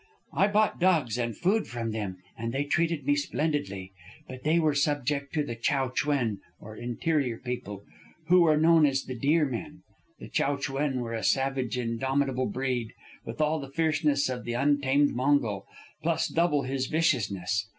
[0.33, 3.91] I bought dogs and food from them, and they treated me splendidly.
[4.27, 7.83] But they were subject to the Chow Chuen, or interior people,
[8.25, 9.83] who were known as the Deer Men.
[10.19, 12.93] The Chow Chuen were a savage, indomitable breed,
[13.25, 15.67] with all the fierceness of the untamed Mongol,
[16.01, 17.67] plus double his viciousness.